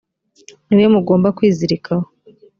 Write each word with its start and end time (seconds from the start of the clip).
ni 0.73 0.81
we 0.85 0.89
mugomba 0.95 1.27
kwizirikaho. 1.37 2.05